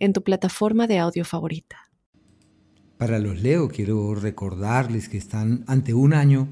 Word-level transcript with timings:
en 0.00 0.12
tu 0.12 0.22
plataforma 0.22 0.86
de 0.86 0.98
audio 0.98 1.24
favorita. 1.24 1.76
Para 2.98 3.18
los 3.18 3.40
Leo 3.40 3.68
quiero 3.68 4.14
recordarles 4.14 5.08
que 5.08 5.16
están 5.16 5.64
ante 5.66 5.94
un 5.94 6.12
año 6.12 6.48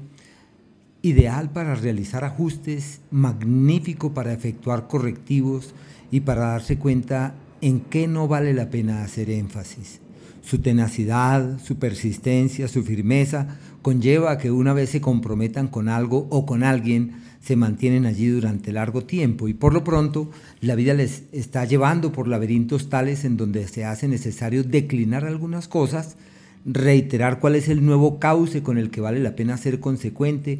ideal 1.01 1.51
para 1.51 1.75
realizar 1.75 2.23
ajustes, 2.23 3.01
magnífico 3.11 4.13
para 4.13 4.33
efectuar 4.33 4.87
correctivos 4.87 5.73
y 6.11 6.21
para 6.21 6.47
darse 6.47 6.77
cuenta 6.77 7.35
en 7.61 7.81
qué 7.81 8.07
no 8.07 8.27
vale 8.27 8.53
la 8.53 8.69
pena 8.69 9.03
hacer 9.03 9.29
énfasis. 9.29 10.01
Su 10.41 10.59
tenacidad, 10.59 11.59
su 11.63 11.77
persistencia, 11.77 12.67
su 12.67 12.83
firmeza 12.83 13.57
conlleva 13.81 14.31
a 14.31 14.37
que 14.37 14.51
una 14.51 14.73
vez 14.73 14.89
se 14.89 15.01
comprometan 15.01 15.67
con 15.67 15.89
algo 15.89 16.27
o 16.29 16.45
con 16.45 16.63
alguien, 16.63 17.13
se 17.41 17.55
mantienen 17.55 18.05
allí 18.05 18.27
durante 18.27 18.73
largo 18.73 19.03
tiempo 19.05 19.47
y 19.47 19.53
por 19.53 19.73
lo 19.73 19.83
pronto 19.83 20.29
la 20.61 20.75
vida 20.75 20.93
les 20.93 21.23
está 21.31 21.63
llevando 21.65 22.11
por 22.11 22.27
laberintos 22.27 22.89
tales 22.89 23.23
en 23.23 23.37
donde 23.37 23.67
se 23.67 23.85
hace 23.85 24.07
necesario 24.07 24.63
declinar 24.63 25.25
algunas 25.25 25.67
cosas, 25.67 26.17
reiterar 26.65 27.39
cuál 27.39 27.55
es 27.55 27.69
el 27.69 27.85
nuevo 27.85 28.19
cauce 28.19 28.61
con 28.61 28.77
el 28.77 28.89
que 28.89 29.01
vale 29.01 29.19
la 29.19 29.35
pena 29.35 29.57
ser 29.57 29.79
consecuente 29.79 30.59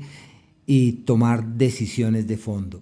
y 0.66 0.94
tomar 1.04 1.58
decisiones 1.58 2.28
de 2.28 2.38
fondo. 2.38 2.82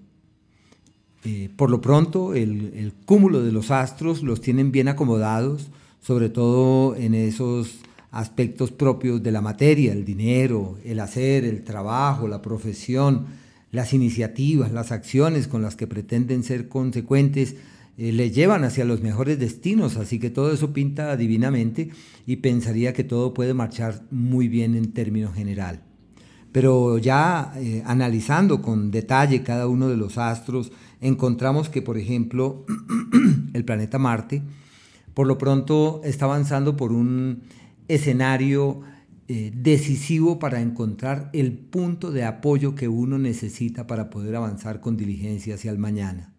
Eh, 1.24 1.50
por 1.56 1.70
lo 1.70 1.82
pronto, 1.82 2.36
el, 2.36 2.74
el 2.76 2.94
cúmulo 2.94 3.44
de 3.44 3.52
los 3.52 3.72
astros 3.72 4.22
los 4.22 4.40
tienen 4.40 4.72
bien 4.72 4.88
acomodados, 4.88 5.72
sobre 6.08 6.30
todo 6.30 6.96
en 6.96 7.14
esos 7.14 7.80
aspectos 8.12 8.72
propios 8.72 9.22
de 9.22 9.34
la 9.34 9.42
materia, 9.42 9.92
el 9.92 10.06
dinero, 10.06 10.78
el 10.86 11.02
hacer, 11.02 11.44
el 11.44 11.66
trabajo, 11.66 12.30
la 12.30 12.42
profesión, 12.42 13.26
las 13.74 13.92
iniciativas, 13.92 14.72
las 14.72 14.94
acciones 14.94 15.50
con 15.50 15.62
las 15.62 15.76
que 15.76 15.86
pretenden 15.86 16.46
ser 16.46 16.70
consecuentes, 16.70 17.56
eh, 17.98 18.14
le 18.14 18.32
llevan 18.32 18.64
hacia 18.64 18.86
los 18.86 19.02
mejores 19.02 19.38
destinos, 19.38 19.98
así 19.98 20.18
que 20.18 20.30
todo 20.30 20.54
eso 20.54 20.72
pinta 20.72 21.18
divinamente 21.18 21.90
y 22.26 22.38
pensaría 22.38 22.94
que 22.94 23.04
todo 23.04 23.34
puede 23.34 23.54
marchar 23.54 24.02
muy 24.10 24.48
bien 24.48 24.76
en 24.76 24.94
términos 24.94 25.36
general. 25.36 25.82
Pero 26.54 27.00
ya 27.00 27.52
eh, 27.58 27.84
analizando 27.86 28.62
con 28.62 28.92
detalle 28.92 29.44
cada 29.44 29.68
uno 29.68 29.90
de 29.90 29.98
los 29.98 30.18
astros, 30.18 30.72
encontramos 31.02 31.68
que, 31.68 31.82
por 31.82 31.98
ejemplo, 31.98 32.66
el 33.54 33.66
planeta 33.66 34.00
Marte, 34.00 34.42
por 35.18 35.26
lo 35.26 35.40
pronto 35.40 36.00
está 36.04 36.26
avanzando 36.26 36.78
por 36.78 36.92
un 36.92 37.42
escenario 37.88 38.82
eh, 39.28 39.52
decisivo 39.52 40.38
para 40.38 40.62
encontrar 40.62 41.32
el 41.34 41.54
punto 41.54 42.12
de 42.12 42.24
apoyo 42.24 42.76
que 42.76 42.88
uno 42.88 43.18
necesita 43.18 43.88
para 43.88 44.12
poder 44.12 44.36
avanzar 44.36 44.80
con 44.80 44.96
diligencia 44.96 45.56
hacia 45.56 45.72
el 45.72 45.80
mañana. 45.80 46.36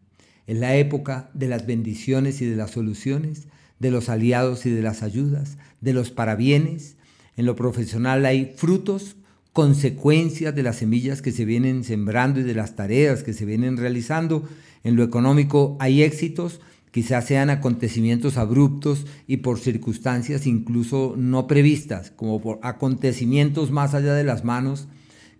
Es 0.46 0.58
la 0.58 0.76
época 0.76 1.28
de 1.34 1.48
las 1.48 1.66
bendiciones 1.66 2.40
y 2.40 2.46
de 2.46 2.54
las 2.54 2.70
soluciones, 2.70 3.48
de 3.80 3.90
los 3.90 4.08
aliados 4.08 4.64
y 4.64 4.70
de 4.70 4.82
las 4.82 5.02
ayudas, 5.02 5.58
de 5.80 5.92
los 5.92 6.12
parabienes. 6.12 6.98
En 7.36 7.46
lo 7.46 7.56
profesional 7.56 8.24
hay 8.26 8.54
frutos, 8.56 9.16
consecuencias 9.52 10.54
de 10.54 10.62
las 10.62 10.76
semillas 10.76 11.20
que 11.20 11.32
se 11.32 11.44
vienen 11.44 11.82
sembrando 11.82 12.38
y 12.38 12.44
de 12.44 12.54
las 12.54 12.76
tareas 12.76 13.24
que 13.24 13.32
se 13.32 13.44
vienen 13.44 13.76
realizando. 13.76 14.48
En 14.84 14.94
lo 14.94 15.03
económico 15.03 15.76
hay 15.80 16.04
éxitos, 16.04 16.60
Quizás 16.91 17.26
sean 17.26 17.50
acontecimientos 17.50 18.37
abruptos 18.37 19.04
y 19.26 19.38
por 19.38 19.59
circunstancias 19.59 20.47
incluso 20.47 21.15
no 21.16 21.47
previstas, 21.47 22.10
como 22.10 22.41
por 22.41 22.59
acontecimientos 22.62 23.71
más 23.71 23.94
allá 23.94 24.15
de 24.15 24.25
las 24.25 24.44
manos 24.44 24.88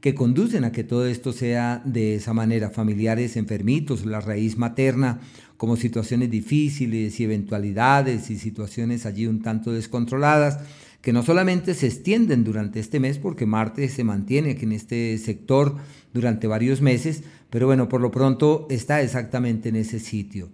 que 0.01 0.15
conducen 0.15 0.65
a 0.65 0.73
que 0.73 0.85
todo 0.85 1.07
esto 1.07 1.33
sea 1.33 1.83
de 1.85 2.15
esa 2.17 2.33
manera, 2.33 2.71
familiares 2.71 3.37
enfermitos, 3.37 4.07
la 4.07 4.21
raíz 4.21 4.57
materna, 4.57 5.21
como 5.57 5.77
situaciones 5.77 6.31
difíciles 6.31 7.19
y 7.19 7.25
eventualidades 7.25 8.31
y 8.31 8.39
situaciones 8.39 9.07
allí 9.07 9.27
un 9.27 9.43
tanto 9.43 9.73
descontroladas, 9.73 10.61
que 11.01 11.13
no 11.13 11.23
solamente 11.23 11.75
se 11.75 11.87
extienden 11.87 12.45
durante 12.45 12.79
este 12.79 13.01
mes, 13.01 13.19
porque 13.19 13.47
Marte 13.47 13.89
se 13.89 14.05
mantiene 14.05 14.53
aquí 14.53 14.65
en 14.65 14.73
este 14.73 15.19
sector 15.19 15.77
durante 16.13 16.47
varios 16.47 16.81
meses, 16.81 17.25
pero 17.51 17.67
bueno, 17.67 17.89
por 17.89 18.01
lo 18.01 18.11
pronto 18.11 18.67
está 18.71 19.03
exactamente 19.03 19.69
en 19.69 19.77
ese 19.77 19.99
sitio 19.99 20.51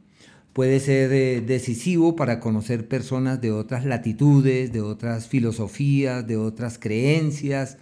puede 0.54 0.78
ser 0.78 1.12
eh, 1.12 1.42
decisivo 1.42 2.16
para 2.16 2.40
conocer 2.40 2.88
personas 2.88 3.40
de 3.40 3.50
otras 3.50 3.84
latitudes, 3.84 4.72
de 4.72 4.80
otras 4.80 5.26
filosofías, 5.26 6.26
de 6.26 6.36
otras 6.36 6.78
creencias, 6.78 7.76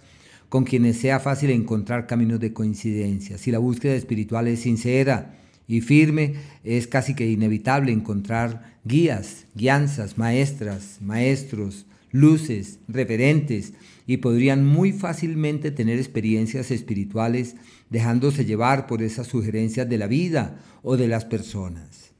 con 0.49 0.65
quienes 0.65 0.97
sea 0.97 1.19
fácil 1.19 1.51
encontrar 1.51 2.07
caminos 2.07 2.39
de 2.39 2.51
coincidencia. 2.51 3.37
Si 3.37 3.51
la 3.51 3.59
búsqueda 3.59 3.93
espiritual 3.93 4.47
es 4.47 4.61
sincera 4.61 5.35
y 5.67 5.81
firme, 5.81 6.33
es 6.63 6.87
casi 6.87 7.13
que 7.13 7.29
inevitable 7.29 7.91
encontrar 7.91 8.79
guías, 8.83 9.45
guianzas, 9.53 10.17
maestras, 10.17 10.97
maestros, 10.99 11.85
luces, 12.11 12.79
referentes, 12.87 13.73
y 14.07 14.17
podrían 14.17 14.65
muy 14.65 14.91
fácilmente 14.91 15.71
tener 15.71 15.97
experiencias 15.99 16.71
espirituales 16.71 17.55
dejándose 17.89 18.45
llevar 18.45 18.87
por 18.87 19.03
esas 19.03 19.27
sugerencias 19.27 19.87
de 19.87 19.97
la 19.97 20.07
vida 20.07 20.59
o 20.81 20.97
de 20.97 21.07
las 21.07 21.23
personas. 21.23 22.12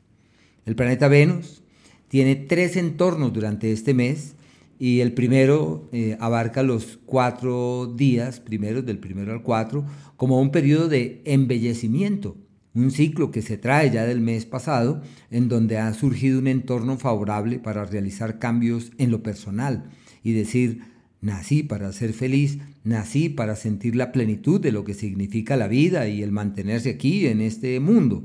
El 0.66 0.76
planeta 0.76 1.08
Venus 1.08 1.62
tiene 2.08 2.36
tres 2.36 2.78
entornos 2.78 3.34
durante 3.34 3.72
este 3.72 3.94
mes 3.94 4.36
y 4.80 5.02
el 5.02 5.14
primero 5.14 5.90
eh, 5.92 6.18
abarca 6.20 6.64
los 6.64 7.00
cuatro 7.06 7.94
días 7.96 8.40
primeros, 8.40 8.86
del 8.86 9.00
primero 9.00 9.32
al 9.32 9.44
cuatro, 9.44 9.86
como 10.16 10.40
un 10.40 10.52
periodo 10.52 10.88
de 10.88 11.22
embellecimiento, 11.26 12.38
un 12.74 12.92
ciclo 12.92 13.32
que 13.32 13.42
se 13.42 13.58
trae 13.58 13.92
ya 13.92 14.06
del 14.06 14.20
mes 14.20 14.46
pasado, 14.46 15.02
en 15.32 15.48
donde 15.48 15.78
ha 15.78 15.94
surgido 15.94 16.40
un 16.40 16.48
entorno 16.48 16.98
favorable 16.98 17.60
para 17.60 17.86
realizar 17.86 18.40
cambios 18.40 18.92
en 18.98 19.12
lo 19.12 19.22
personal 19.22 19.90
y 20.24 20.34
decir, 20.34 20.82
nací 21.22 21.64
para 21.64 21.92
ser 21.92 22.14
feliz, 22.14 22.60
nací 22.84 23.30
para 23.30 23.56
sentir 23.56 23.96
la 23.96 24.12
plenitud 24.12 24.60
de 24.60 24.72
lo 24.72 24.84
que 24.84 24.94
significa 24.94 25.56
la 25.56 25.68
vida 25.68 26.08
y 26.08 26.24
el 26.24 26.32
mantenerse 26.32 26.90
aquí 26.90 27.28
en 27.28 27.42
este 27.42 27.80
mundo. 27.80 28.24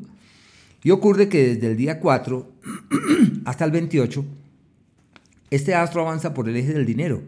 Y 0.82 0.90
ocurre 0.90 1.28
que 1.28 1.54
desde 1.54 1.66
el 1.66 1.76
día 1.76 2.00
4 2.00 2.52
hasta 3.44 3.64
el 3.64 3.70
28, 3.70 4.24
este 5.50 5.74
astro 5.74 6.02
avanza 6.02 6.34
por 6.34 6.48
el 6.48 6.56
eje 6.56 6.72
del 6.72 6.86
dinero, 6.86 7.22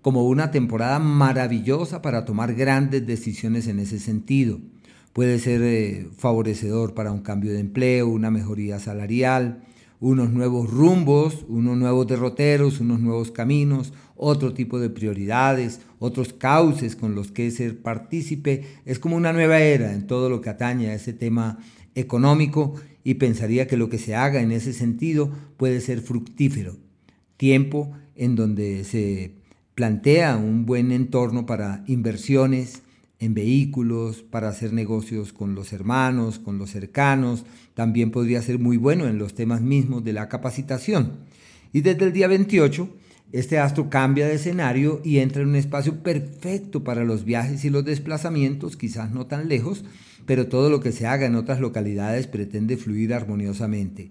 como 0.00 0.24
una 0.26 0.50
temporada 0.50 0.98
maravillosa 0.98 2.02
para 2.02 2.24
tomar 2.24 2.54
grandes 2.54 3.06
decisiones 3.06 3.66
en 3.66 3.80
ese 3.80 3.98
sentido. 3.98 4.60
Puede 5.12 5.38
ser 5.38 5.62
eh, 5.62 6.08
favorecedor 6.16 6.94
para 6.94 7.12
un 7.12 7.20
cambio 7.20 7.52
de 7.52 7.60
empleo, 7.60 8.08
una 8.08 8.30
mejoría 8.30 8.78
salarial, 8.78 9.62
unos 10.00 10.30
nuevos 10.30 10.70
rumbos, 10.70 11.44
unos 11.48 11.76
nuevos 11.76 12.06
derroteros, 12.06 12.80
unos 12.80 13.00
nuevos 13.00 13.30
caminos, 13.30 13.92
otro 14.16 14.52
tipo 14.52 14.78
de 14.78 14.90
prioridades, 14.90 15.80
otros 15.98 16.32
cauces 16.32 16.96
con 16.96 17.14
los 17.14 17.30
que 17.30 17.50
ser 17.50 17.80
partícipe. 17.80 18.64
Es 18.84 18.98
como 18.98 19.16
una 19.16 19.32
nueva 19.32 19.60
era 19.60 19.92
en 19.92 20.06
todo 20.06 20.28
lo 20.28 20.40
que 20.40 20.50
atañe 20.50 20.88
a 20.88 20.94
ese 20.94 21.12
tema 21.12 21.58
económico 21.94 22.74
y 23.04 23.14
pensaría 23.14 23.66
que 23.66 23.76
lo 23.76 23.88
que 23.88 23.98
se 23.98 24.14
haga 24.14 24.40
en 24.40 24.52
ese 24.52 24.72
sentido 24.72 25.30
puede 25.56 25.80
ser 25.80 26.00
fructífero. 26.00 26.76
Tiempo 27.36 27.92
en 28.16 28.36
donde 28.36 28.84
se 28.84 29.34
plantea 29.74 30.36
un 30.36 30.66
buen 30.66 30.92
entorno 30.92 31.46
para 31.46 31.84
inversiones 31.86 32.82
en 33.18 33.34
vehículos, 33.34 34.22
para 34.22 34.48
hacer 34.48 34.72
negocios 34.72 35.32
con 35.32 35.54
los 35.54 35.72
hermanos, 35.72 36.38
con 36.38 36.58
los 36.58 36.70
cercanos. 36.70 37.44
También 37.74 38.10
podría 38.10 38.42
ser 38.42 38.58
muy 38.58 38.76
bueno 38.76 39.06
en 39.06 39.18
los 39.18 39.34
temas 39.34 39.60
mismos 39.60 40.04
de 40.04 40.12
la 40.12 40.28
capacitación. 40.28 41.18
Y 41.72 41.80
desde 41.80 42.04
el 42.06 42.12
día 42.12 42.28
28, 42.28 42.88
este 43.32 43.58
astro 43.58 43.90
cambia 43.90 44.28
de 44.28 44.34
escenario 44.34 45.00
y 45.02 45.18
entra 45.18 45.42
en 45.42 45.48
un 45.48 45.56
espacio 45.56 46.02
perfecto 46.02 46.84
para 46.84 47.02
los 47.02 47.24
viajes 47.24 47.64
y 47.64 47.70
los 47.70 47.84
desplazamientos, 47.84 48.76
quizás 48.76 49.10
no 49.10 49.26
tan 49.26 49.48
lejos, 49.48 49.84
pero 50.26 50.48
todo 50.48 50.70
lo 50.70 50.80
que 50.80 50.92
se 50.92 51.06
haga 51.06 51.26
en 51.26 51.34
otras 51.34 51.60
localidades 51.60 52.26
pretende 52.26 52.76
fluir 52.76 53.14
armoniosamente. 53.14 54.10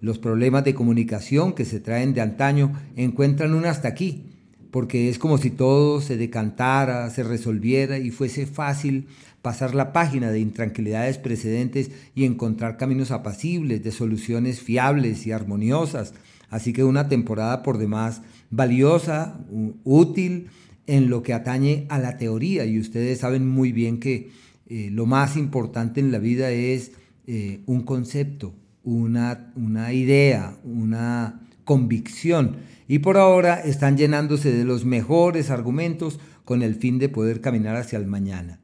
Los 0.00 0.18
problemas 0.18 0.64
de 0.64 0.74
comunicación 0.74 1.52
que 1.52 1.64
se 1.64 1.80
traen 1.80 2.14
de 2.14 2.20
antaño 2.20 2.72
encuentran 2.96 3.54
un 3.54 3.66
hasta 3.66 3.88
aquí, 3.88 4.24
porque 4.70 5.08
es 5.08 5.18
como 5.18 5.38
si 5.38 5.50
todo 5.50 6.00
se 6.00 6.16
decantara, 6.16 7.10
se 7.10 7.22
resolviera 7.22 7.98
y 7.98 8.10
fuese 8.10 8.46
fácil 8.46 9.06
pasar 9.42 9.74
la 9.74 9.92
página 9.92 10.30
de 10.30 10.40
intranquilidades 10.40 11.18
precedentes 11.18 11.90
y 12.14 12.24
encontrar 12.24 12.76
caminos 12.76 13.10
apacibles, 13.10 13.82
de 13.82 13.90
soluciones 13.90 14.60
fiables 14.60 15.26
y 15.26 15.32
armoniosas 15.32 16.12
Así 16.50 16.72
que 16.72 16.84
una 16.84 17.08
temporada 17.08 17.62
por 17.62 17.78
demás 17.78 18.22
valiosa, 18.50 19.38
útil 19.84 20.48
en 20.86 21.10
lo 21.10 21.22
que 21.22 21.34
atañe 21.34 21.86
a 21.90 21.98
la 21.98 22.16
teoría. 22.16 22.64
Y 22.64 22.78
ustedes 22.78 23.18
saben 23.18 23.46
muy 23.46 23.72
bien 23.72 24.00
que 24.00 24.30
eh, 24.68 24.90
lo 24.92 25.06
más 25.06 25.36
importante 25.36 25.98
en 26.00 26.12
la 26.12 26.18
vida 26.18 26.50
es 26.50 26.92
eh, 27.26 27.60
un 27.66 27.82
concepto, 27.82 28.54
una, 28.84 29.92
idea, 29.92 30.56
una 30.62 31.40
convicción. 31.64 32.56
Y 32.86 32.98
por 32.98 33.16
ahora 33.16 33.60
están 33.60 33.96
llenándose 33.96 34.52
de 34.52 34.64
los 34.64 34.84
mejores 34.84 35.50
argumentos 35.50 36.20
con 36.44 36.62
el 36.62 36.74
fin 36.74 36.98
de 36.98 37.08
poder 37.08 37.40
caminar 37.40 37.76
hacia 37.76 37.98
el 37.98 38.06
mañana. 38.06 38.60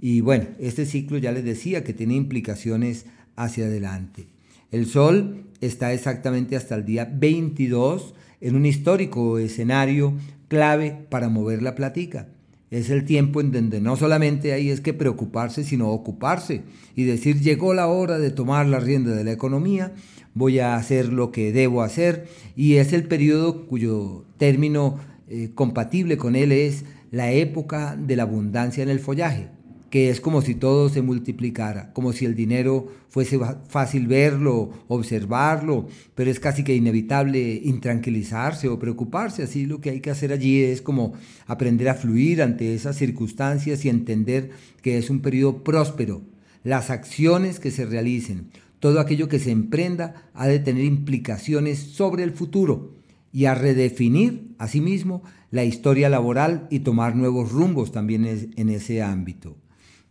Y 0.00 0.20
bueno, 0.20 0.46
este 0.58 0.86
ciclo 0.86 1.18
ya 1.18 1.32
les 1.32 1.44
decía 1.44 1.84
que 1.84 1.92
tiene 1.92 2.14
implicaciones 2.14 3.06
hacia 3.36 3.66
adelante. 3.66 4.26
El 4.70 4.86
Sol 4.86 5.44
está 5.60 5.92
exactamente 5.92 6.56
hasta 6.56 6.74
el 6.76 6.84
día 6.84 7.04
22 7.12 8.14
en 8.40 8.56
un 8.56 8.66
histórico 8.66 9.38
escenario 9.38 10.14
clave 10.48 11.06
para 11.08 11.28
mover 11.28 11.62
la 11.62 11.74
platica. 11.74 12.28
Es 12.72 12.88
el 12.88 13.04
tiempo 13.04 13.42
en 13.42 13.52
donde 13.52 13.82
no 13.82 13.96
solamente 13.96 14.54
hay 14.54 14.70
es 14.70 14.80
que 14.80 14.94
preocuparse, 14.94 15.62
sino 15.62 15.90
ocuparse 15.90 16.62
y 16.96 17.04
decir 17.04 17.38
llegó 17.38 17.74
la 17.74 17.86
hora 17.86 18.18
de 18.18 18.30
tomar 18.30 18.66
la 18.66 18.80
rienda 18.80 19.14
de 19.14 19.24
la 19.24 19.32
economía, 19.32 19.92
voy 20.32 20.58
a 20.58 20.76
hacer 20.76 21.12
lo 21.12 21.32
que 21.32 21.52
debo 21.52 21.82
hacer 21.82 22.28
y 22.56 22.76
es 22.76 22.94
el 22.94 23.04
periodo 23.04 23.66
cuyo 23.66 24.24
término 24.38 24.98
eh, 25.28 25.50
compatible 25.54 26.16
con 26.16 26.34
él 26.34 26.50
es 26.50 26.86
la 27.10 27.30
época 27.30 27.94
de 27.94 28.16
la 28.16 28.22
abundancia 28.22 28.82
en 28.82 28.88
el 28.88 29.00
follaje 29.00 29.50
que 29.92 30.08
es 30.08 30.22
como 30.22 30.40
si 30.40 30.54
todo 30.54 30.88
se 30.88 31.02
multiplicara, 31.02 31.92
como 31.92 32.14
si 32.14 32.24
el 32.24 32.34
dinero 32.34 32.88
fuese 33.10 33.38
fácil 33.68 34.06
verlo, 34.06 34.70
observarlo, 34.88 35.86
pero 36.14 36.30
es 36.30 36.40
casi 36.40 36.64
que 36.64 36.74
inevitable 36.74 37.60
intranquilizarse 37.62 38.68
o 38.68 38.78
preocuparse. 38.78 39.42
Así 39.42 39.66
lo 39.66 39.82
que 39.82 39.90
hay 39.90 40.00
que 40.00 40.08
hacer 40.08 40.32
allí 40.32 40.62
es 40.62 40.80
como 40.80 41.12
aprender 41.46 41.90
a 41.90 41.94
fluir 41.94 42.40
ante 42.40 42.74
esas 42.74 42.96
circunstancias 42.96 43.84
y 43.84 43.90
entender 43.90 44.48
que 44.80 44.96
es 44.96 45.10
un 45.10 45.20
periodo 45.20 45.62
próspero. 45.62 46.22
Las 46.64 46.88
acciones 46.88 47.60
que 47.60 47.70
se 47.70 47.84
realicen, 47.84 48.48
todo 48.80 48.98
aquello 48.98 49.28
que 49.28 49.40
se 49.40 49.50
emprenda 49.50 50.30
ha 50.32 50.46
de 50.46 50.58
tener 50.58 50.86
implicaciones 50.86 51.78
sobre 51.78 52.24
el 52.24 52.30
futuro 52.30 52.94
y 53.30 53.44
a 53.44 53.54
redefinir 53.54 54.54
asimismo 54.56 55.22
la 55.50 55.64
historia 55.64 56.08
laboral 56.08 56.66
y 56.70 56.78
tomar 56.78 57.14
nuevos 57.14 57.52
rumbos 57.52 57.92
también 57.92 58.24
en 58.56 58.68
ese 58.70 59.02
ámbito. 59.02 59.58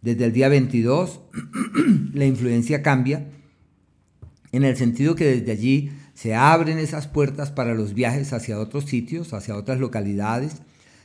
Desde 0.01 0.25
el 0.25 0.33
día 0.33 0.50
22 0.50 1.21
la 2.13 2.25
influencia 2.25 2.81
cambia 2.81 3.27
en 4.51 4.63
el 4.63 4.75
sentido 4.75 5.15
que 5.15 5.25
desde 5.25 5.51
allí 5.51 5.92
se 6.13 6.36
abren 6.36 6.77
esas 6.77 7.07
puertas 7.07 7.51
para 7.51 7.74
los 7.74 7.94
viajes 7.94 8.33
hacia 8.33 8.59
otros 8.59 8.86
sitios, 8.86 9.33
hacia 9.33 9.56
otras 9.56 9.80
localidades, 9.80 10.62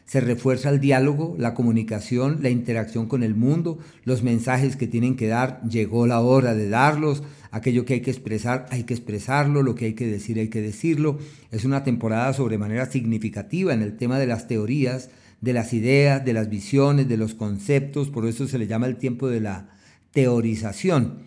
se 0.07 0.21
refuerza 0.21 0.71
el 0.71 0.79
diálogo, 0.79 1.35
la 1.37 1.53
comunicación, 1.53 2.39
la 2.41 2.49
interacción 2.49 3.07
con 3.07 3.25
el 3.25 3.35
mundo, 3.35 3.79
los 4.05 4.23
mensajes 4.23 4.77
que 4.77 4.87
tienen 4.87 5.17
que 5.17 5.27
dar, 5.27 5.61
llegó 5.69 6.07
la 6.07 6.21
hora 6.21 6.55
de 6.55 6.69
darlos, 6.69 7.25
aquello 7.51 7.85
que 7.85 7.95
hay 7.95 8.01
que 8.03 8.13
expresar, 8.13 8.67
hay 8.71 8.85
que 8.85 8.95
expresarlo, 8.95 9.63
lo 9.63 9.75
que 9.75 9.87
hay 9.87 9.95
que 9.95 10.07
decir, 10.07 10.39
hay 10.39 10.49
que 10.49 10.63
decirlo. 10.63 11.19
Es 11.51 11.65
una 11.65 11.83
temporada 11.83 12.33
sobremanera 12.35 12.87
significativa 12.87 13.75
en 13.75 13.83
el 13.83 13.97
tema 13.97 14.21
de 14.21 14.29
las 14.29 14.47
teorías, 14.47 15.11
de 15.47 15.53
las 15.53 15.73
ideas, 15.73 16.25
de 16.25 16.33
las 16.33 16.51
visiones, 16.51 17.09
de 17.09 17.17
los 17.17 17.35
conceptos, 17.35 18.11
por 18.11 18.27
eso 18.27 18.49
se 18.49 18.59
le 18.59 18.67
llama 18.67 18.87
el 18.87 18.97
tiempo 18.97 19.29
de 19.29 19.41
la 19.41 19.69
teorización. 20.11 21.19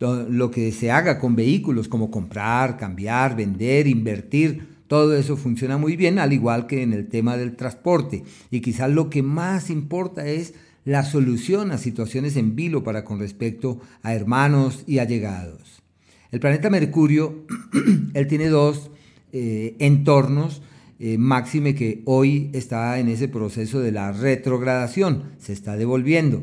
Lo 0.00 0.50
que 0.50 0.72
se 0.72 0.90
haga 0.90 1.18
con 1.18 1.36
vehículos 1.36 1.86
como 1.86 2.10
comprar, 2.10 2.78
cambiar, 2.78 3.36
vender, 3.36 3.86
invertir, 3.86 4.76
todo 4.88 5.14
eso 5.14 5.36
funciona 5.36 5.76
muy 5.76 5.94
bien, 5.94 6.18
al 6.18 6.32
igual 6.32 6.66
que 6.66 6.82
en 6.82 6.94
el 6.94 7.08
tema 7.08 7.36
del 7.36 7.54
transporte. 7.54 8.24
Y 8.50 8.60
quizás 8.60 8.90
lo 8.90 9.10
que 9.10 9.22
más 9.22 9.68
importa 9.68 10.26
es 10.26 10.54
la 10.86 11.04
solución 11.04 11.70
a 11.70 11.76
situaciones 11.76 12.36
en 12.36 12.56
vilo 12.56 12.82
para 12.82 13.04
con 13.04 13.18
respecto 13.18 13.80
a 14.02 14.14
hermanos 14.14 14.84
y 14.86 15.00
allegados. 15.00 15.82
El 16.30 16.40
planeta 16.40 16.70
Mercurio, 16.70 17.44
él 18.14 18.26
tiene 18.26 18.48
dos 18.48 18.90
eh, 19.34 19.76
entornos 19.80 20.62
eh, 20.98 21.18
máxime 21.18 21.74
que 21.74 22.02
hoy 22.06 22.50
está 22.52 22.98
en 22.98 23.08
ese 23.08 23.28
proceso 23.28 23.80
de 23.80 23.92
la 23.92 24.12
retrogradación, 24.12 25.32
se 25.38 25.52
está 25.52 25.76
devolviendo. 25.76 26.42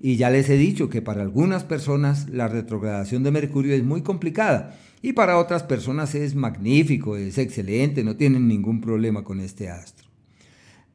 Y 0.00 0.16
ya 0.16 0.28
les 0.28 0.50
he 0.50 0.58
dicho 0.58 0.90
que 0.90 1.00
para 1.00 1.22
algunas 1.22 1.64
personas 1.64 2.28
la 2.28 2.46
retrogradación 2.46 3.22
de 3.22 3.30
Mercurio 3.30 3.74
es 3.74 3.82
muy 3.82 4.02
complicada 4.02 4.78
y 5.00 5.14
para 5.14 5.38
otras 5.38 5.62
personas 5.62 6.14
es 6.14 6.34
magnífico, 6.34 7.16
es 7.16 7.38
excelente, 7.38 8.04
no 8.04 8.16
tienen 8.16 8.48
ningún 8.48 8.80
problema 8.80 9.24
con 9.24 9.40
este 9.40 9.70
astro. 9.70 10.08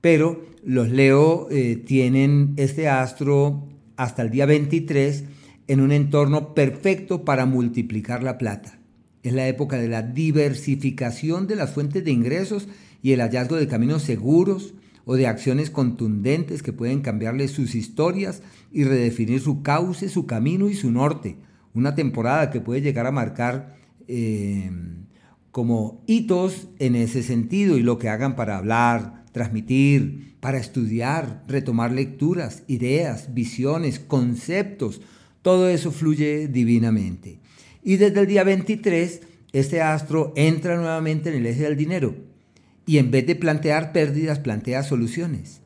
Pero 0.02 0.46
los 0.64 0.90
Leo 0.90 1.48
eh, 1.52 1.76
tienen 1.76 2.54
este 2.58 2.88
astro 2.88 3.68
hasta 3.98 4.22
el 4.22 4.30
día 4.30 4.46
23 4.46 5.26
en 5.68 5.82
un 5.82 5.92
entorno 5.92 6.54
perfecto 6.54 7.26
para 7.26 7.46
multiplicar 7.46 8.24
la 8.24 8.38
plata. 8.38 8.79
Es 9.24 9.34
la 9.34 9.48
época 9.48 9.78
de 9.78 9.90
la 9.90 10.02
diversificación 10.02 11.48
de 11.48 11.56
las 11.56 11.72
fuentes 11.72 12.04
de 12.04 12.12
ingresos 12.12 12.68
y 13.02 13.12
el 13.12 13.22
hallazgo 13.22 13.56
de 13.56 13.68
caminos 13.68 14.04
seguros 14.04 14.74
o 15.06 15.16
de 15.16 15.28
acciones 15.28 15.70
contundentes 15.70 16.62
que 16.64 16.74
pueden 16.74 17.02
cambiarle 17.02 17.48
sus 17.48 17.76
historias 17.76 18.42
y 18.72 18.84
redefinir 18.84 19.42
su 19.42 19.62
cauce, 19.64 20.08
su 20.08 20.26
camino 20.26 20.70
y 20.70 20.76
su 20.76 20.92
norte. 20.92 21.38
Una 21.74 21.96
temporada 21.96 22.52
que 22.52 22.62
puede 22.62 22.82
llegar 22.82 23.08
a 23.08 23.12
marcar 23.12 23.76
eh, 24.08 24.70
como 25.52 26.04
hitos 26.08 26.68
en 26.80 26.96
ese 26.96 27.24
sentido 27.24 27.78
y 27.78 27.84
lo 27.84 27.98
que 27.98 28.10
hagan 28.10 28.36
para 28.36 28.58
hablar, 28.58 29.26
transmitir, 29.32 30.36
para 30.40 30.58
estudiar, 30.58 31.44
retomar 31.48 31.92
lecturas, 31.92 32.64
ideas, 32.68 33.34
visiones, 33.34 34.00
conceptos. 34.00 35.02
Todo 35.42 35.70
eso 35.70 35.92
fluye 35.92 36.48
divinamente. 36.48 37.40
Y 37.84 37.98
desde 37.98 38.22
el 38.22 38.28
día 38.28 38.44
23, 38.44 39.22
este 39.54 39.82
astro 39.82 40.34
entra 40.36 40.76
nuevamente 40.76 41.30
en 41.30 41.36
el 41.36 41.46
eje 41.46 41.64
del 41.64 41.78
dinero 41.78 42.16
y 42.86 42.98
en 42.98 43.12
vez 43.12 43.26
de 43.26 43.36
plantear 43.36 43.94
pérdidas, 43.94 44.40
plantea 44.40 44.84
soluciones. 44.84 45.62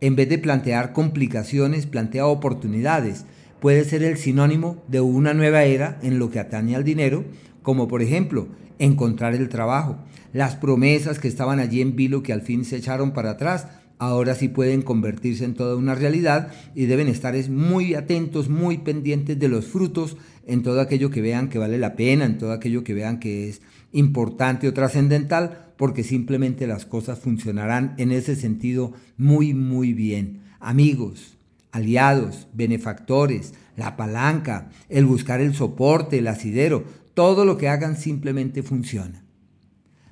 En 0.00 0.16
vez 0.16 0.28
de 0.28 0.38
plantear 0.38 0.92
complicaciones, 0.92 1.86
plantea 1.86 2.26
oportunidades. 2.26 3.26
Puede 3.60 3.84
ser 3.84 4.02
el 4.02 4.16
sinónimo 4.16 4.82
de 4.86 5.00
una 5.00 5.34
nueva 5.34 5.64
era 5.64 5.98
en 6.02 6.18
lo 6.18 6.30
que 6.30 6.38
atañe 6.38 6.76
al 6.76 6.84
dinero, 6.84 7.24
como 7.62 7.88
por 7.88 8.00
ejemplo 8.00 8.48
encontrar 8.78 9.34
el 9.34 9.48
trabajo. 9.48 9.98
Las 10.32 10.54
promesas 10.54 11.18
que 11.18 11.28
estaban 11.28 11.58
allí 11.58 11.80
en 11.80 11.96
vilo 11.96 12.22
que 12.22 12.32
al 12.32 12.42
fin 12.42 12.64
se 12.64 12.76
echaron 12.76 13.12
para 13.12 13.30
atrás, 13.30 13.66
ahora 13.98 14.34
sí 14.34 14.48
pueden 14.48 14.82
convertirse 14.82 15.44
en 15.44 15.54
toda 15.54 15.76
una 15.76 15.94
realidad 15.94 16.52
y 16.74 16.86
deben 16.86 17.08
estar 17.08 17.34
muy 17.50 17.94
atentos, 17.94 18.48
muy 18.48 18.78
pendientes 18.78 19.38
de 19.38 19.48
los 19.48 19.66
frutos 19.66 20.16
en 20.48 20.62
todo 20.62 20.80
aquello 20.80 21.10
que 21.10 21.20
vean 21.20 21.48
que 21.48 21.58
vale 21.58 21.78
la 21.78 21.94
pena, 21.94 22.24
en 22.24 22.38
todo 22.38 22.52
aquello 22.52 22.82
que 22.82 22.94
vean 22.94 23.20
que 23.20 23.50
es 23.50 23.60
importante 23.92 24.66
o 24.66 24.74
trascendental, 24.74 25.72
porque 25.76 26.02
simplemente 26.02 26.66
las 26.66 26.86
cosas 26.86 27.20
funcionarán 27.20 27.94
en 27.98 28.10
ese 28.10 28.34
sentido 28.34 28.94
muy, 29.18 29.52
muy 29.54 29.92
bien. 29.92 30.40
Amigos, 30.58 31.36
aliados, 31.70 32.48
benefactores, 32.54 33.52
la 33.76 33.96
palanca, 33.96 34.70
el 34.88 35.04
buscar 35.04 35.40
el 35.40 35.54
soporte, 35.54 36.18
el 36.18 36.26
asidero, 36.26 36.84
todo 37.12 37.44
lo 37.44 37.58
que 37.58 37.68
hagan 37.68 37.96
simplemente 37.96 38.62
funciona. 38.62 39.22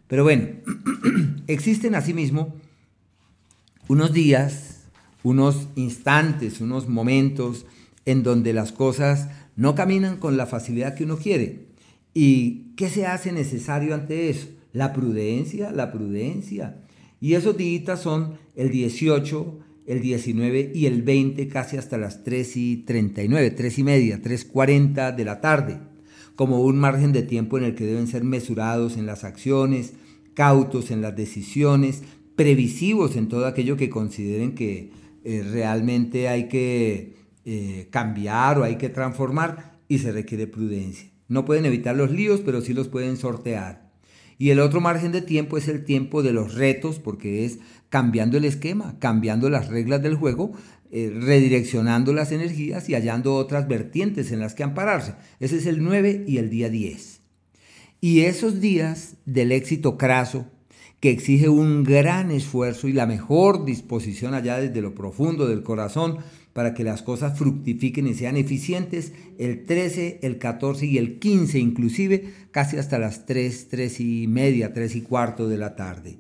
Pero 0.07 0.23
bueno, 0.23 0.49
existen 1.47 1.95
asimismo 1.95 2.55
unos 3.89 4.13
días, 4.13 4.85
unos 5.23 5.69
instantes, 5.77 6.61
unos 6.61 6.89
momentos 6.89 7.65
en 8.07 8.23
donde 8.23 8.55
las 8.55 8.73
cosas 8.73 9.29
no 9.57 9.75
caminan 9.75 10.17
con 10.17 10.37
la 10.37 10.47
facilidad 10.47 10.95
que 10.95 11.05
uno 11.05 11.19
quiere. 11.19 11.67
¿Y 12.15 12.73
qué 12.77 12.89
se 12.89 13.05
hace 13.05 13.33
necesario 13.33 13.95
ante 13.95 14.31
eso? 14.31 14.49
La 14.73 14.93
prudencia, 14.95 15.71
la 15.73 15.93
prudencia. 15.93 16.79
Y 17.21 17.35
esos 17.35 17.57
días 17.57 18.01
son 18.01 18.39
el 18.55 18.71
18, 18.71 19.59
el 19.87 20.01
19 20.01 20.73
y 20.75 20.87
el 20.87 21.03
20, 21.03 21.49
casi 21.49 21.77
hasta 21.77 21.99
las 21.99 22.25
3 22.25 22.57
y 22.57 22.77
39, 22.79 23.51
3 23.51 23.79
y 23.79 23.83
media, 23.83 24.23
3.40 24.23 25.15
de 25.15 25.25
la 25.25 25.41
tarde, 25.41 25.79
como 26.37 26.61
un 26.61 26.77
margen 26.77 27.13
de 27.13 27.23
tiempo 27.23 27.59
en 27.59 27.65
el 27.65 27.75
que 27.75 27.87
deben 27.87 28.07
ser 28.07 28.25
mesurados 28.25 28.97
en 28.97 29.07
las 29.07 29.25
acciones, 29.25 29.95
cautos 30.35 30.91
en 30.91 31.01
las 31.01 31.17
decisiones, 31.17 32.03
previsivos 32.37 33.17
en 33.17 33.29
todo 33.29 33.47
aquello 33.47 33.77
que 33.77 33.89
consideren 33.89 34.55
que 34.55 34.91
eh, 35.25 35.43
realmente 35.51 36.29
hay 36.29 36.49
que 36.49 37.15
eh, 37.49 37.87
cambiar 37.93 38.59
o 38.59 38.65
hay 38.65 38.75
que 38.75 38.89
transformar 38.89 39.79
y 39.87 39.99
se 39.99 40.11
requiere 40.11 40.49
prudencia. 40.49 41.09
No 41.29 41.45
pueden 41.45 41.65
evitar 41.65 41.95
los 41.95 42.11
líos, 42.11 42.41
pero 42.45 42.61
sí 42.61 42.75
los 42.75 42.89
pueden 42.89 43.17
sortear. 43.17 43.93
Y 44.37 44.51
el 44.51 44.59
otro 44.59 44.81
margen 44.81 45.13
de 45.13 45.23
tiempo 45.23 45.57
es 45.57 45.69
el 45.69 45.85
tiempo 45.85 46.25
de 46.25 46.33
los 46.33 46.55
retos, 46.55 46.99
porque 46.99 47.45
es 47.45 47.61
cambiando 47.89 48.37
el 48.37 48.45
esquema, 48.45 48.99
cambiando 48.99 49.49
las 49.49 49.69
reglas 49.69 50.03
del 50.03 50.17
juego, 50.17 50.55
eh, 50.91 51.17
redireccionando 51.17 52.13
las 52.13 52.33
energías 52.33 52.89
y 52.89 52.95
hallando 52.95 53.37
otras 53.37 53.69
vertientes 53.69 54.33
en 54.33 54.41
las 54.41 54.55
que 54.55 54.65
ampararse. 54.65 55.15
Ese 55.39 55.59
es 55.59 55.67
el 55.67 55.85
9 55.85 56.25
y 56.27 56.39
el 56.39 56.51
día 56.51 56.69
10. 56.69 57.21
Y 58.01 58.23
esos 58.23 58.61
días 58.61 59.15
del 59.25 59.53
éxito 59.53 59.97
craso, 59.97 60.47
que 60.99 61.11
exige 61.11 61.49
un 61.49 61.85
gran 61.85 62.31
esfuerzo 62.31 62.89
y 62.89 62.93
la 62.93 63.07
mejor 63.07 63.65
disposición 63.65 64.35
allá 64.35 64.59
desde 64.59 64.81
lo 64.81 64.95
profundo 64.95 65.47
del 65.47 65.63
corazón 65.63 66.19
para 66.57 66.73
que 66.73 66.85
las 66.85 67.03
cosas 67.03 67.39
fructifiquen 67.39 68.07
y 68.07 68.15
sean 68.15 68.39
eficientes, 68.39 69.13
el 69.39 69.65
13, 69.65 70.21
el 70.23 70.39
14 70.39 70.87
y 70.87 70.97
el 70.97 71.19
15 71.19 71.59
inclusive, 71.59 72.33
casi 72.51 72.79
hasta 72.79 72.99
las 72.99 73.27
3, 73.27 73.69
3 73.69 74.01
y 74.01 74.27
media, 74.27 74.73
3 74.73 74.97
y 74.97 75.03
cuarto 75.03 75.51
de 75.51 75.59
la 75.59 75.77
tarde. 75.77 76.17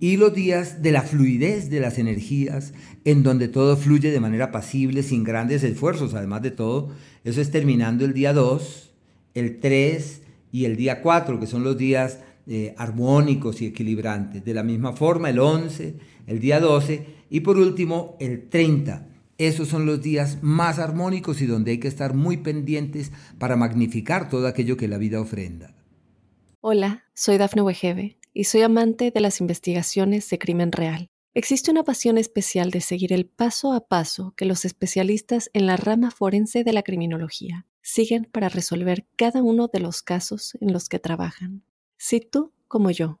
Y 0.00 0.16
los 0.16 0.34
días 0.34 0.82
de 0.82 0.90
la 0.90 1.02
fluidez 1.02 1.70
de 1.70 1.78
las 1.78 1.96
energías, 1.98 2.74
en 3.04 3.22
donde 3.22 3.46
todo 3.46 3.76
fluye 3.76 4.10
de 4.10 4.18
manera 4.18 4.50
pasible, 4.50 5.04
sin 5.04 5.22
grandes 5.22 5.62
esfuerzos, 5.62 6.14
además 6.14 6.42
de 6.42 6.50
todo, 6.50 6.90
eso 7.22 7.40
es 7.40 7.52
terminando 7.52 8.04
el 8.04 8.14
día 8.14 8.32
2, 8.32 8.94
el 9.34 9.60
3 9.60 10.22
y 10.50 10.64
el 10.64 10.74
día 10.74 11.02
4, 11.02 11.38
que 11.38 11.46
son 11.46 11.62
los 11.62 11.78
días 11.78 12.18
eh, 12.48 12.74
armónicos 12.76 13.62
y 13.62 13.66
equilibrantes. 13.66 14.44
De 14.44 14.54
la 14.54 14.64
misma 14.64 14.92
forma, 14.92 15.30
el 15.30 15.38
11, 15.38 15.94
el 16.26 16.40
día 16.40 16.58
12 16.58 17.06
y 17.30 17.40
por 17.40 17.58
último, 17.58 18.16
el 18.18 18.48
30 18.48 19.10
esos 19.38 19.68
son 19.68 19.86
los 19.86 20.02
días 20.02 20.42
más 20.42 20.78
armónicos 20.78 21.40
y 21.42 21.46
donde 21.46 21.72
hay 21.72 21.78
que 21.78 21.88
estar 21.88 22.14
muy 22.14 22.38
pendientes 22.38 23.12
para 23.38 23.56
magnificar 23.56 24.28
todo 24.28 24.46
aquello 24.46 24.76
que 24.76 24.88
la 24.88 24.98
vida 24.98 25.20
ofrenda. 25.20 25.74
Hola, 26.60 27.04
soy 27.14 27.38
Dafne 27.38 27.62
Wegebe 27.62 28.18
y 28.32 28.44
soy 28.44 28.62
amante 28.62 29.10
de 29.10 29.20
las 29.20 29.40
investigaciones 29.40 30.28
de 30.30 30.38
crimen 30.38 30.72
real. 30.72 31.08
Existe 31.34 31.70
una 31.70 31.84
pasión 31.84 32.16
especial 32.16 32.70
de 32.70 32.80
seguir 32.80 33.12
el 33.12 33.26
paso 33.26 33.74
a 33.74 33.88
paso 33.88 34.32
que 34.36 34.46
los 34.46 34.64
especialistas 34.64 35.50
en 35.52 35.66
la 35.66 35.76
rama 35.76 36.10
forense 36.10 36.64
de 36.64 36.72
la 36.72 36.82
criminología 36.82 37.66
siguen 37.82 38.26
para 38.32 38.48
resolver 38.48 39.06
cada 39.16 39.42
uno 39.42 39.68
de 39.68 39.80
los 39.80 40.02
casos 40.02 40.56
en 40.60 40.72
los 40.72 40.88
que 40.88 40.98
trabajan. 40.98 41.62
Si 41.98 42.20
tú, 42.20 42.52
como 42.68 42.90
yo, 42.90 43.20